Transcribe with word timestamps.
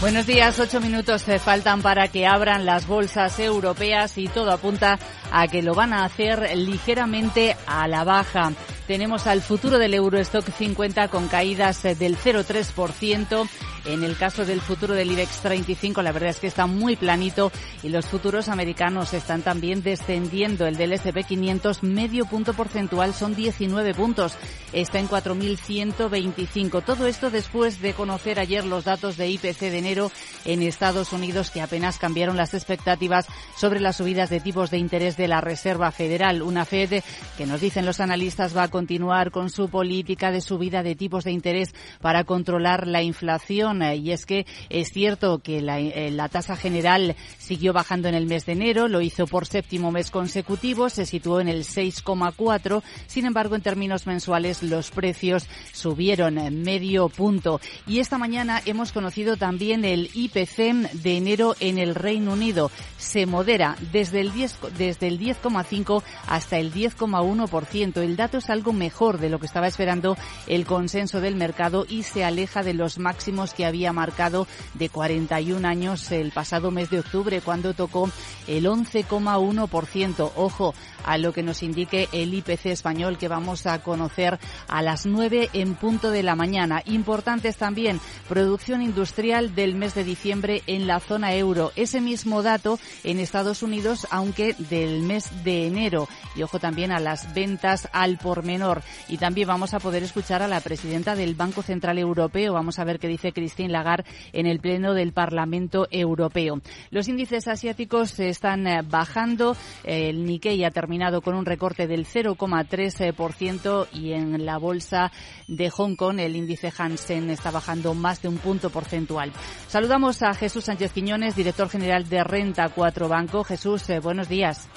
Buenos 0.00 0.26
días, 0.26 0.60
ocho 0.60 0.80
minutos 0.80 1.24
faltan 1.40 1.82
para 1.82 2.06
que 2.06 2.24
abran 2.24 2.64
las 2.64 2.86
bolsas 2.86 3.40
europeas 3.40 4.16
y 4.16 4.28
todo 4.28 4.52
apunta 4.52 4.96
a 5.32 5.48
que 5.48 5.60
lo 5.60 5.74
van 5.74 5.92
a 5.92 6.04
hacer 6.04 6.56
ligeramente 6.56 7.56
a 7.66 7.88
la 7.88 8.04
baja. 8.04 8.52
Tenemos 8.86 9.26
al 9.26 9.42
futuro 9.42 9.76
del 9.76 9.94
Eurostock 9.94 10.48
50 10.50 11.08
con 11.08 11.26
caídas 11.26 11.82
del 11.82 12.16
0,3%. 12.16 13.48
En 13.88 14.04
el 14.04 14.18
caso 14.18 14.44
del 14.44 14.60
futuro 14.60 14.92
del 14.92 15.10
IBEX 15.12 15.38
35, 15.40 16.02
la 16.02 16.12
verdad 16.12 16.28
es 16.28 16.40
que 16.40 16.46
está 16.46 16.66
muy 16.66 16.94
planito 16.96 17.50
y 17.82 17.88
los 17.88 18.04
futuros 18.04 18.50
americanos 18.50 19.14
están 19.14 19.40
también 19.40 19.82
descendiendo. 19.82 20.66
El 20.66 20.76
del 20.76 20.92
S&P 20.92 21.24
500 21.24 21.82
medio 21.82 22.26
punto 22.26 22.52
porcentual 22.52 23.14
son 23.14 23.34
19 23.34 23.94
puntos. 23.94 24.34
Está 24.74 24.98
en 24.98 25.08
4.125. 25.08 26.84
Todo 26.84 27.06
esto 27.06 27.30
después 27.30 27.80
de 27.80 27.94
conocer 27.94 28.38
ayer 28.38 28.66
los 28.66 28.84
datos 28.84 29.16
de 29.16 29.30
IPC 29.30 29.58
de 29.58 29.78
enero 29.78 30.12
en 30.44 30.62
Estados 30.62 31.14
Unidos 31.14 31.50
que 31.50 31.62
apenas 31.62 31.96
cambiaron 31.96 32.36
las 32.36 32.52
expectativas 32.52 33.24
sobre 33.56 33.80
las 33.80 33.96
subidas 33.96 34.28
de 34.28 34.40
tipos 34.40 34.70
de 34.70 34.76
interés 34.76 35.16
de 35.16 35.28
la 35.28 35.40
Reserva 35.40 35.90
Federal. 35.92 36.42
Una 36.42 36.66
Fed 36.66 37.02
que 37.38 37.46
nos 37.46 37.62
dicen 37.62 37.86
los 37.86 38.00
analistas 38.00 38.54
va 38.54 38.64
a 38.64 38.68
continuar 38.68 39.30
con 39.30 39.48
su 39.48 39.70
política 39.70 40.30
de 40.30 40.42
subida 40.42 40.82
de 40.82 40.94
tipos 40.94 41.24
de 41.24 41.32
interés 41.32 41.74
para 42.02 42.24
controlar 42.24 42.86
la 42.86 43.02
inflación 43.02 43.77
y 43.82 44.12
es 44.12 44.26
que 44.26 44.46
es 44.70 44.92
cierto 44.92 45.38
que 45.38 45.58
eh, 45.58 46.10
la, 46.10 46.28
tasa 46.28 46.56
general 46.56 47.16
siguió 47.38 47.72
bajando 47.72 48.08
en 48.08 48.14
el 48.14 48.26
mes 48.26 48.46
de 48.46 48.52
enero, 48.52 48.88
lo 48.88 49.00
hizo 49.00 49.26
por 49.26 49.46
séptimo 49.46 49.90
mes 49.90 50.10
consecutivo, 50.10 50.88
se 50.88 51.06
situó 51.06 51.40
en 51.40 51.48
el 51.48 51.64
6,4. 51.64 52.82
Sin 53.06 53.26
embargo, 53.26 53.54
en 53.54 53.62
términos 53.62 54.06
mensuales 54.06 54.62
los 54.62 54.90
precios 54.90 55.46
subieron 55.72 56.34
medio 56.62 57.08
punto. 57.08 57.60
Y 57.86 58.00
esta 58.00 58.18
mañana 58.18 58.60
hemos 58.64 58.92
conocido 58.92 59.36
también 59.36 59.84
el 59.84 60.10
IPC 60.14 60.92
de 60.92 61.16
enero 61.16 61.54
en 61.60 61.78
el 61.78 61.94
Reino 61.94 62.32
Unido. 62.32 62.70
Se 62.98 63.26
modera 63.26 63.76
desde 63.92 64.20
el 64.20 64.32
10, 64.32 64.58
desde 64.76 65.08
el 65.08 65.18
10,5 65.18 66.02
hasta 66.26 66.58
el 66.58 66.72
10,1%. 66.72 68.02
El 68.02 68.16
dato 68.16 68.38
es 68.38 68.50
algo 68.50 68.72
mejor 68.72 69.18
de 69.18 69.30
lo 69.30 69.38
que 69.38 69.46
estaba 69.46 69.66
esperando 69.66 70.16
el 70.46 70.66
consenso 70.66 71.20
del 71.20 71.36
mercado 71.36 71.86
y 71.88 72.02
se 72.02 72.24
aleja 72.24 72.62
de 72.62 72.74
los 72.74 72.98
máximos 72.98 73.54
que 73.54 73.64
había 73.68 73.92
marcado 73.92 74.46
de 74.74 74.88
41 74.88 75.66
años 75.66 76.10
el 76.10 76.32
pasado 76.32 76.70
mes 76.70 76.90
de 76.90 77.00
octubre 77.00 77.40
cuando 77.40 77.74
tocó 77.74 78.10
el 78.46 78.66
11,1%. 78.66 80.32
Ojo 80.36 80.74
a 81.04 81.16
lo 81.18 81.32
que 81.32 81.42
nos 81.42 81.62
indique 81.62 82.08
el 82.12 82.34
IPC 82.34 82.66
español 82.66 83.18
que 83.18 83.28
vamos 83.28 83.66
a 83.66 83.80
conocer 83.82 84.38
a 84.68 84.82
las 84.82 85.06
9 85.06 85.50
en 85.52 85.74
punto 85.74 86.10
de 86.10 86.22
la 86.22 86.34
mañana. 86.34 86.82
Importantes 86.84 87.56
también 87.56 88.00
producción 88.28 88.82
industrial 88.82 89.54
del 89.54 89.74
mes 89.74 89.94
de 89.94 90.04
diciembre 90.04 90.62
en 90.66 90.86
la 90.86 91.00
zona 91.00 91.34
euro. 91.34 91.72
Ese 91.76 92.00
mismo 92.00 92.42
dato 92.42 92.78
en 93.04 93.20
Estados 93.20 93.62
Unidos, 93.62 94.06
aunque 94.10 94.54
del 94.54 95.02
mes 95.02 95.44
de 95.44 95.66
enero. 95.66 96.08
Y 96.34 96.42
ojo 96.42 96.58
también 96.58 96.92
a 96.92 97.00
las 97.00 97.32
ventas 97.34 97.88
al 97.92 98.18
por 98.18 98.42
menor. 98.42 98.82
Y 99.08 99.18
también 99.18 99.48
vamos 99.48 99.74
a 99.74 99.80
poder 99.80 100.02
escuchar 100.02 100.42
a 100.42 100.48
la 100.48 100.60
presidenta 100.60 101.14
del 101.14 101.34
Banco 101.34 101.62
Central 101.62 101.98
Europeo. 101.98 102.52
Vamos 102.52 102.78
a 102.78 102.84
ver 102.84 102.98
qué 102.98 103.08
dice 103.08 103.32
Christine 103.48 103.72
Lagarde 103.72 104.04
en 104.34 104.46
el 104.46 104.60
Pleno 104.60 104.92
del 104.92 105.12
Parlamento 105.12 105.88
Europeo. 105.90 106.60
Los 106.90 107.08
índices 107.08 107.48
asiáticos 107.48 108.20
están 108.20 108.66
eh, 108.66 108.82
bajando. 108.84 109.56
El 109.84 110.26
Nikkei 110.26 110.64
ha 110.64 110.70
terminado 110.70 111.22
con 111.22 111.34
un 111.34 111.46
recorte 111.46 111.86
del 111.86 112.04
0,3% 112.04 113.88
y 113.94 114.12
en 114.12 114.44
la 114.44 114.58
bolsa 114.58 115.10
de 115.46 115.70
Hong 115.70 115.96
Kong 115.96 116.20
el 116.20 116.36
índice 116.36 116.70
Hansen 116.76 117.30
está 117.30 117.50
bajando 117.50 117.94
más 117.94 118.20
de 118.20 118.28
un 118.28 118.36
punto 118.36 118.68
porcentual. 118.68 119.32
Saludamos 119.66 120.22
a 120.22 120.34
Jesús 120.34 120.64
Sánchez 120.64 120.92
Quiñones, 120.92 121.34
director 121.34 121.70
general 121.70 122.06
de 122.06 122.22
Renta 122.22 122.68
4 122.68 123.08
Banco. 123.08 123.44
Jesús, 123.44 123.88
eh, 123.88 124.00
buenos 124.00 124.28
días. 124.28 124.68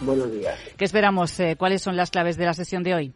Buenos 0.00 0.32
días. 0.32 0.58
¿Qué 0.76 0.84
esperamos? 0.84 1.38
Eh, 1.38 1.54
¿Cuáles 1.56 1.82
son 1.82 1.96
las 1.96 2.10
claves 2.10 2.36
de 2.36 2.46
la 2.46 2.54
sesión 2.54 2.82
de 2.82 2.94
hoy? 2.94 3.14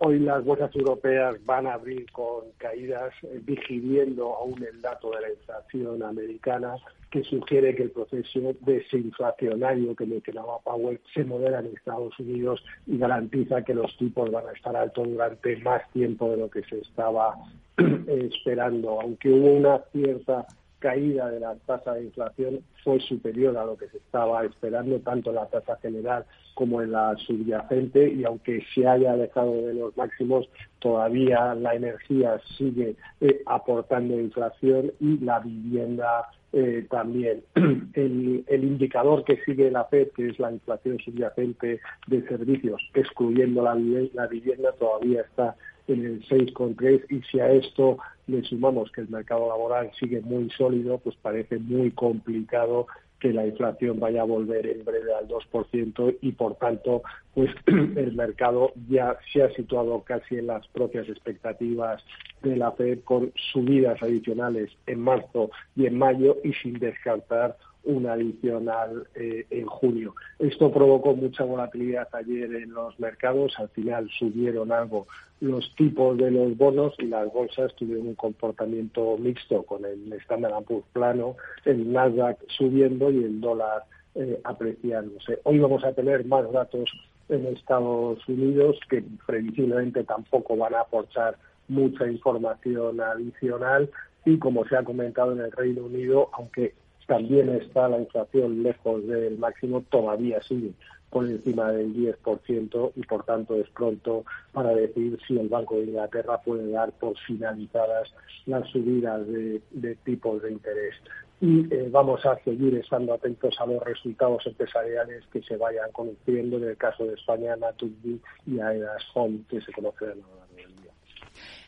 Hoy 0.00 0.20
las 0.20 0.44
bolsas 0.44 0.74
europeas 0.76 1.44
van 1.44 1.66
a 1.66 1.74
abrir 1.74 2.08
con 2.12 2.44
caídas, 2.56 3.12
eh, 3.24 3.40
vigiliendo 3.42 4.32
aún 4.36 4.62
el 4.62 4.80
dato 4.80 5.10
de 5.10 5.22
la 5.22 5.30
inflación 5.30 6.04
americana, 6.04 6.76
que 7.10 7.24
sugiere 7.24 7.74
que 7.74 7.84
el 7.84 7.90
proceso 7.90 8.54
desinflacionario 8.60 9.96
que 9.96 10.06
mencionaba 10.06 10.60
Powell 10.60 11.00
se 11.12 11.24
modera 11.24 11.58
en 11.58 11.74
Estados 11.74 12.16
Unidos 12.20 12.62
y 12.86 12.96
garantiza 12.96 13.62
que 13.62 13.74
los 13.74 13.96
tipos 13.96 14.30
van 14.30 14.46
a 14.46 14.52
estar 14.52 14.76
altos 14.76 15.08
durante 15.08 15.56
más 15.56 15.82
tiempo 15.90 16.30
de 16.30 16.36
lo 16.36 16.50
que 16.50 16.62
se 16.62 16.78
estaba 16.78 17.34
esperando. 18.06 19.00
Aunque 19.00 19.30
hubo 19.30 19.50
una 19.50 19.78
cierta 19.90 20.46
caída 20.78 21.30
de 21.30 21.40
la 21.40 21.54
tasa 21.66 21.94
de 21.94 22.04
inflación 22.04 22.60
fue 22.84 23.00
superior 23.00 23.56
a 23.56 23.64
lo 23.64 23.76
que 23.76 23.88
se 23.88 23.98
estaba 23.98 24.44
esperando, 24.44 24.98
tanto 25.00 25.30
en 25.30 25.36
la 25.36 25.46
tasa 25.46 25.76
general 25.76 26.24
como 26.54 26.82
en 26.82 26.92
la 26.92 27.16
subyacente, 27.16 28.12
y 28.12 28.24
aunque 28.24 28.64
se 28.74 28.86
haya 28.86 29.16
dejado 29.16 29.52
de 29.52 29.74
los 29.74 29.96
máximos, 29.96 30.48
todavía 30.80 31.54
la 31.54 31.74
energía 31.74 32.40
sigue 32.56 32.96
eh, 33.20 33.42
aportando 33.46 34.18
inflación 34.18 34.92
y 35.00 35.18
la 35.18 35.40
vivienda 35.40 36.28
eh, 36.52 36.86
también. 36.90 37.42
El, 37.94 38.44
indicador 38.48 39.24
que 39.24 39.36
sigue 39.44 39.70
la 39.70 39.84
FED, 39.84 40.08
que 40.16 40.28
es 40.28 40.38
la 40.38 40.50
inflación 40.50 40.98
subyacente 40.98 41.80
de 42.06 42.28
servicios, 42.28 42.80
excluyendo 42.94 43.62
la 43.62 44.26
vivienda, 44.26 44.72
todavía 44.72 45.22
está 45.22 45.56
en 45.88 46.04
el 46.04 46.28
6,3 46.28 47.04
y 47.10 47.22
si 47.22 47.40
a 47.40 47.50
esto 47.50 47.98
le 48.26 48.42
sumamos 48.44 48.92
que 48.92 49.00
el 49.00 49.08
mercado 49.08 49.48
laboral 49.48 49.90
sigue 49.98 50.20
muy 50.20 50.50
sólido, 50.50 50.98
pues 50.98 51.16
parece 51.16 51.58
muy 51.58 51.90
complicado 51.90 52.86
que 53.18 53.32
la 53.32 53.46
inflación 53.46 53.98
vaya 53.98 54.22
a 54.22 54.26
volver 54.26 54.66
en 54.66 54.84
breve 54.84 55.12
al 55.12 55.26
2% 55.26 56.18
y 56.20 56.32
por 56.32 56.54
tanto 56.56 57.02
pues 57.34 57.50
el 57.66 58.12
mercado 58.12 58.72
ya 58.88 59.18
se 59.32 59.42
ha 59.42 59.50
situado 59.54 60.02
casi 60.02 60.36
en 60.36 60.46
las 60.46 60.66
propias 60.68 61.08
expectativas 61.08 62.02
de 62.42 62.56
la 62.56 62.70
Fed 62.72 63.00
con 63.04 63.32
subidas 63.52 64.00
adicionales 64.02 64.70
en 64.86 65.00
marzo 65.00 65.50
y 65.74 65.86
en 65.86 65.98
mayo 65.98 66.36
y 66.44 66.52
sin 66.54 66.78
descartar 66.78 67.56
una 67.84 68.12
adicional 68.12 69.06
eh, 69.14 69.46
en 69.50 69.66
junio. 69.66 70.14
Esto 70.38 70.70
provocó 70.70 71.14
mucha 71.14 71.44
volatilidad 71.44 72.08
ayer 72.12 72.54
en 72.54 72.72
los 72.72 72.98
mercados, 73.00 73.58
al 73.58 73.68
final 73.70 74.08
subieron 74.10 74.72
algo 74.72 75.06
los 75.40 75.72
tipos 75.76 76.18
de 76.18 76.30
los 76.30 76.56
bonos 76.56 76.94
y 76.98 77.06
las 77.06 77.32
bolsas 77.32 77.74
tuvieron 77.76 78.08
un 78.08 78.14
comportamiento 78.14 79.16
mixto 79.18 79.62
con 79.62 79.84
el 79.84 80.12
Standard 80.14 80.64
Poor's 80.64 80.84
plano, 80.92 81.36
el 81.64 81.92
Nasdaq 81.92 82.38
subiendo 82.48 83.10
y 83.10 83.22
el 83.22 83.40
dólar 83.40 83.84
eh, 84.14 84.40
apreciándose. 84.42 85.38
Hoy 85.44 85.58
vamos 85.60 85.84
a 85.84 85.92
tener 85.92 86.24
más 86.26 86.50
datos 86.50 86.90
en 87.28 87.46
Estados 87.46 88.26
Unidos 88.28 88.80
que 88.90 89.04
previsiblemente 89.26 90.02
tampoco 90.04 90.56
van 90.56 90.74
a 90.74 90.80
aportar 90.80 91.36
mucha 91.68 92.08
información 92.08 93.00
adicional 93.00 93.88
y 94.24 94.38
como 94.38 94.66
se 94.66 94.76
ha 94.76 94.82
comentado 94.82 95.32
en 95.32 95.40
el 95.40 95.52
Reino 95.52 95.84
Unido, 95.84 96.30
aunque 96.32 96.74
también 97.08 97.48
está 97.48 97.88
la 97.88 97.98
inflación 97.98 98.62
lejos 98.62 99.04
del 99.06 99.38
máximo, 99.38 99.82
todavía 99.88 100.42
sigue 100.42 100.72
por 101.08 101.24
encima 101.24 101.72
del 101.72 101.94
10% 101.94 102.92
y 102.94 103.02
por 103.04 103.24
tanto 103.24 103.56
es 103.56 103.66
pronto 103.70 104.26
para 104.52 104.74
decir 104.74 105.18
si 105.26 105.38
el 105.38 105.48
Banco 105.48 105.76
de 105.76 105.84
Inglaterra 105.84 106.38
puede 106.42 106.70
dar 106.70 106.92
por 106.92 107.16
finalizadas 107.20 108.12
las 108.44 108.68
subidas 108.68 109.26
de, 109.26 109.96
tipos 110.04 110.42
de 110.42 110.52
interés. 110.52 110.94
Y 111.40 111.72
eh, 111.72 111.88
vamos 111.90 112.26
a 112.26 112.36
seguir 112.44 112.74
estando 112.74 113.14
atentos 113.14 113.58
a 113.58 113.64
los 113.64 113.82
resultados 113.84 114.46
empresariales 114.46 115.24
que 115.32 115.40
se 115.42 115.56
vayan 115.56 115.90
conociendo 115.92 116.58
en 116.58 116.64
el 116.64 116.76
caso 116.76 117.06
de 117.06 117.14
España, 117.14 117.56
Naturgy 117.56 118.20
y 118.44 118.60
Aedas 118.60 119.02
Home, 119.14 119.40
que 119.48 119.62
se 119.62 119.72
conocen 119.72 120.10
a 120.10 120.12
lo. 120.12 120.87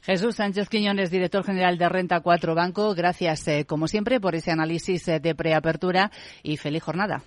Jesús 0.02 0.36
Sánchez 0.36 0.68
Quiñones, 0.68 1.10
director 1.10 1.44
general 1.44 1.78
de 1.78 1.88
Renta 1.88 2.20
4 2.20 2.54
Banco, 2.54 2.94
gracias 2.94 3.46
eh, 3.48 3.64
como 3.66 3.88
siempre 3.88 4.20
por 4.20 4.34
ese 4.34 4.50
análisis 4.50 5.06
eh, 5.08 5.20
de 5.20 5.34
preapertura 5.34 6.10
y 6.42 6.56
feliz 6.56 6.82
jornada. 6.82 7.22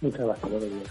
Muchas 0.00 0.26
gracias. 0.26 0.50
Días. 0.60 0.88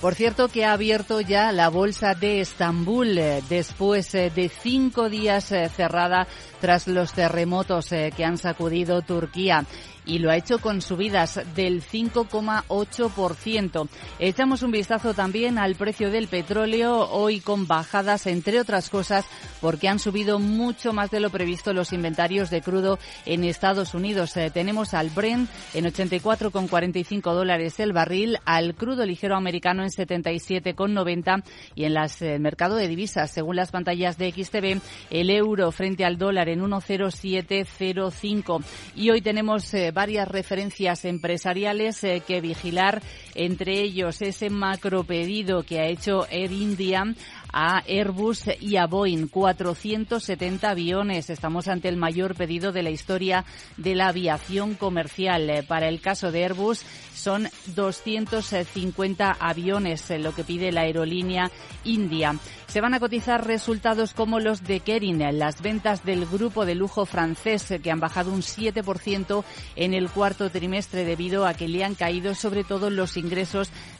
Por 0.00 0.14
cierto 0.14 0.48
que 0.48 0.64
ha 0.66 0.72
abierto 0.72 1.22
ya 1.22 1.52
la 1.52 1.70
bolsa 1.70 2.14
de 2.14 2.40
Estambul 2.40 3.16
eh, 3.16 3.42
después 3.48 4.12
de 4.12 4.50
cinco 4.62 5.08
días 5.08 5.46
cerrada 5.46 6.26
tras 6.60 6.86
los 6.86 7.14
terremotos 7.14 7.88
que 7.88 8.24
han 8.24 8.36
sacudido 8.36 9.00
Turquía 9.00 9.64
y 10.06 10.20
lo 10.20 10.30
ha 10.30 10.36
hecho 10.36 10.60
con 10.60 10.80
subidas 10.80 11.40
del 11.54 11.82
5,8%. 11.82 13.88
Echamos 14.18 14.62
un 14.62 14.70
vistazo 14.70 15.12
también 15.12 15.58
al 15.58 15.74
precio 15.74 16.10
del 16.10 16.28
petróleo, 16.28 17.10
hoy 17.10 17.40
con 17.40 17.66
bajadas, 17.66 18.26
entre 18.26 18.60
otras 18.60 18.88
cosas, 18.88 19.26
porque 19.60 19.88
han 19.88 19.98
subido 19.98 20.38
mucho 20.38 20.92
más 20.92 21.10
de 21.10 21.18
lo 21.20 21.30
previsto 21.30 21.72
los 21.72 21.92
inventarios 21.92 22.50
de 22.50 22.62
crudo 22.62 22.98
en 23.24 23.44
Estados 23.44 23.94
Unidos. 23.94 24.36
Eh, 24.36 24.50
tenemos 24.50 24.94
al 24.94 25.10
Brent 25.10 25.50
en 25.74 25.86
84,45 25.86 27.34
dólares 27.34 27.80
el 27.80 27.92
barril, 27.92 28.38
al 28.44 28.74
crudo 28.74 29.04
ligero 29.04 29.36
americano 29.36 29.82
en 29.82 29.90
77,90 29.90 31.42
y 31.74 31.84
en 31.84 31.94
las, 31.94 32.22
el 32.22 32.40
mercado 32.40 32.76
de 32.76 32.88
divisas, 32.88 33.30
según 33.30 33.56
las 33.56 33.72
pantallas 33.72 34.18
de 34.18 34.30
XTV, 34.30 34.80
el 35.10 35.30
euro 35.30 35.72
frente 35.72 36.04
al 36.04 36.18
dólar 36.18 36.48
en 36.48 36.60
1,0705. 36.60 38.62
Y 38.94 39.10
hoy 39.10 39.20
tenemos 39.20 39.72
eh, 39.74 39.92
varias 39.96 40.28
referencias 40.28 41.06
empresariales 41.06 42.04
eh, 42.04 42.22
que 42.26 42.42
vigilar, 42.42 43.00
entre 43.36 43.80
ellos 43.80 44.22
ese 44.22 44.50
macro 44.50 45.04
pedido 45.04 45.62
que 45.62 45.80
ha 45.80 45.86
hecho 45.86 46.26
Air 46.30 46.52
India 46.52 47.04
a 47.52 47.82
Airbus 47.86 48.44
y 48.60 48.76
a 48.76 48.86
Boeing. 48.86 49.28
470 49.28 50.68
aviones. 50.68 51.30
Estamos 51.30 51.68
ante 51.68 51.88
el 51.88 51.96
mayor 51.96 52.34
pedido 52.34 52.72
de 52.72 52.82
la 52.82 52.90
historia 52.90 53.44
de 53.76 53.94
la 53.94 54.08
aviación 54.08 54.74
comercial. 54.74 55.48
Eh, 55.48 55.62
para 55.62 55.88
el 55.88 56.00
caso 56.00 56.30
de 56.30 56.44
Airbus 56.44 56.84
son 57.14 57.48
250 57.74 59.36
aviones, 59.40 60.10
lo 60.20 60.34
que 60.34 60.44
pide 60.44 60.70
la 60.70 60.82
aerolínea 60.82 61.50
India. 61.84 62.36
Se 62.66 62.80
van 62.80 62.94
a 62.94 63.00
cotizar 63.00 63.46
resultados 63.46 64.12
como 64.12 64.38
los 64.38 64.62
de 64.64 64.80
Kering, 64.80 65.38
las 65.38 65.62
ventas 65.62 66.04
del 66.04 66.26
grupo 66.26 66.66
de 66.66 66.74
lujo 66.74 67.06
francés 67.06 67.72
que 67.82 67.90
han 67.90 68.00
bajado 68.00 68.32
un 68.32 68.42
7% 68.42 69.44
en 69.76 69.94
el 69.94 70.10
cuarto 70.10 70.50
trimestre 70.50 71.04
debido 71.04 71.46
a 71.46 71.54
que 71.54 71.68
le 71.68 71.84
han 71.84 71.94
caído 71.94 72.34
sobre 72.34 72.64
todo 72.64 72.90
los 72.90 73.16
ingresos 73.16 73.25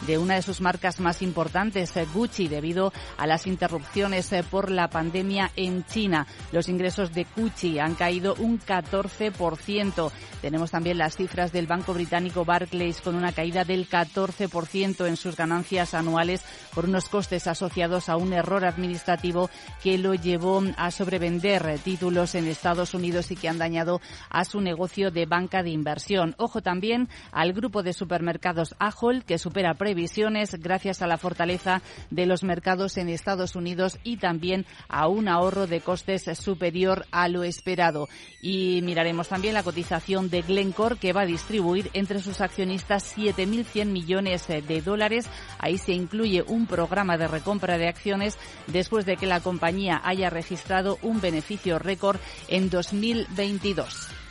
de 0.07 0.19
una 0.19 0.35
de 0.35 0.43
sus 0.43 0.61
marcas 0.61 1.01
más 1.01 1.23
importantes, 1.23 1.93
Gucci, 2.13 2.49
debido 2.49 2.93
a 3.17 3.27
las 3.27 3.47
interrupciones 3.47 4.31
por 4.51 4.71
la 4.71 4.89
pandemia 4.89 5.51
en 5.57 5.85
China. 5.85 6.27
Los 6.53 6.69
ingresos 6.69 7.13
de 7.13 7.27
Gucci 7.37 7.79
han 7.79 7.95
caído 7.95 8.35
un 8.39 8.61
14%. 8.61 10.11
Tenemos 10.41 10.71
también 10.71 10.99
las 10.99 11.17
cifras 11.17 11.53
del 11.53 11.67
banco 11.67 11.95
británico 11.95 12.45
Barclays 12.45 13.01
con 13.01 13.15
una 13.15 13.33
caída 13.33 13.65
del 13.65 13.89
14% 13.89 15.07
en 15.07 15.17
sus 15.17 15.37
ganancias 15.37 15.95
anuales 15.95 16.45
por 16.75 16.85
unos 16.85 17.09
costes 17.09 17.47
asociados 17.47 18.09
a 18.09 18.17
un 18.17 18.33
error 18.33 18.65
administrativo 18.65 19.51
que 19.83 19.99
lo 19.99 20.15
llevó 20.15 20.63
a 20.77 20.91
sobrevender 20.91 21.79
títulos 21.79 22.35
en 22.35 22.47
Estados 22.47 22.95
Unidos 22.95 23.31
y 23.31 23.37
que 23.37 23.49
han 23.49 23.59
dañado 23.59 24.01
a 24.31 24.45
su 24.45 24.61
negocio 24.61 25.11
de 25.11 25.27
banca 25.27 25.63
de 25.63 25.71
inversión. 25.71 26.35
Ojo 26.39 26.63
también 26.63 27.09
al 27.33 27.53
grupo 27.53 27.83
de 27.83 27.93
supermercados 27.93 28.75
Ahold 28.79 29.16
que 29.25 29.39
supera 29.39 29.75
previsiones 29.75 30.55
gracias 30.61 31.03
a 31.03 31.07
la 31.07 31.19
fortaleza 31.19 31.83
de 32.11 32.27
los 32.27 32.43
mercados 32.43 32.97
en 32.97 33.09
Estados 33.09 33.57
Unidos 33.57 33.99
y 34.05 34.17
también 34.19 34.67
a 34.89 35.09
un 35.09 35.29
ahorro 35.29 35.67
de 35.67 35.81
costes 35.81 36.25
superior 36.39 37.07
a 37.11 37.29
lo 37.29 37.45
esperado. 37.45 38.09
Y 38.43 38.81
miraremos 38.83 39.29
también 39.29 39.55
la 39.55 39.63
cotización 39.63 40.31
de 40.31 40.43
Glencore 40.43 40.97
que 40.97 41.13
va 41.13 41.23
a 41.23 41.27
distribuir 41.27 41.91
entre 41.93 42.21
sus 42.21 42.41
accionistas 42.41 43.17
7.100 43.17 43.87
millones 43.87 44.47
de 44.49 44.83
dólares. 44.83 45.27
Ahí 45.59 45.79
se 45.79 45.93
incluye 45.93 46.43
un 46.43 46.67
programa 46.67 47.17
de 47.17 47.29
recompra 47.29 47.79
de 47.79 47.89
acciones 47.89 48.39
después 48.67 49.07
de 49.07 49.17
que 49.17 49.27
la 49.27 49.41
compañía 49.41 50.01
haya 50.05 50.31
registrado 50.31 50.99
un 51.03 51.21
beneficio 51.21 51.79
récord 51.79 52.19
en 52.49 52.71
2022. 52.71 54.26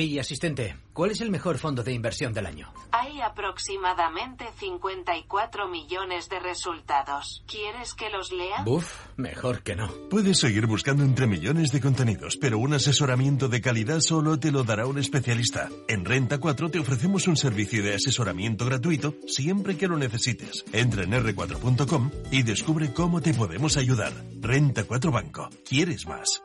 Hey, 0.00 0.16
asistente, 0.20 0.76
¿cuál 0.92 1.10
es 1.10 1.20
el 1.22 1.28
mejor 1.28 1.58
fondo 1.58 1.82
de 1.82 1.92
inversión 1.92 2.32
del 2.32 2.46
año? 2.46 2.72
Hay 2.92 3.20
aproximadamente 3.20 4.44
54 4.56 5.66
millones 5.66 6.28
de 6.28 6.38
resultados. 6.38 7.42
¿Quieres 7.48 7.94
que 7.94 8.08
los 8.08 8.30
lea? 8.30 8.62
Buf, 8.62 8.94
mejor 9.16 9.64
que 9.64 9.74
no. 9.74 9.88
Puedes 10.08 10.38
seguir 10.38 10.68
buscando 10.68 11.02
entre 11.02 11.26
millones 11.26 11.72
de 11.72 11.80
contenidos, 11.80 12.36
pero 12.36 12.58
un 12.58 12.74
asesoramiento 12.74 13.48
de 13.48 13.60
calidad 13.60 13.98
solo 13.98 14.38
te 14.38 14.52
lo 14.52 14.62
dará 14.62 14.86
un 14.86 14.98
especialista. 14.98 15.68
En 15.88 16.04
Renta 16.04 16.38
4 16.38 16.70
te 16.70 16.78
ofrecemos 16.78 17.26
un 17.26 17.36
servicio 17.36 17.82
de 17.82 17.96
asesoramiento 17.96 18.66
gratuito 18.66 19.16
siempre 19.26 19.76
que 19.76 19.88
lo 19.88 19.96
necesites. 19.96 20.64
Entra 20.72 21.02
en 21.02 21.10
r4.com 21.10 22.12
y 22.30 22.44
descubre 22.44 22.92
cómo 22.92 23.20
te 23.20 23.34
podemos 23.34 23.76
ayudar. 23.76 24.12
Renta 24.40 24.84
4 24.84 25.10
Banco. 25.10 25.50
¿Quieres 25.68 26.06
más? 26.06 26.40